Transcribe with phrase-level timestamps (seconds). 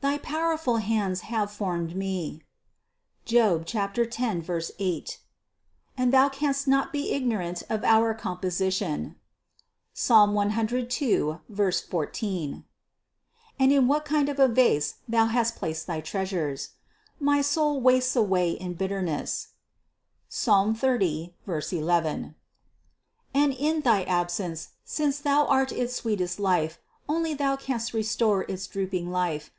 [0.00, 2.42] Thy powerful hands have formed me
[3.24, 4.44] (Job 10,
[4.80, 5.18] 8),
[5.96, 9.14] and Thou canst not be ignorant of our com position
[9.94, 11.38] (Psalm 102,
[11.88, 12.64] 14)
[13.60, 16.70] and in what kind of a vase Thou has placed thy treasures.
[17.20, 19.46] My soul wastes away in bit terness
[20.28, 22.34] (Psalm 30, 11);
[23.32, 28.66] and in thy absence, since Thou art its sweetest life, only Thou canst restore its
[28.66, 29.52] droop ing life.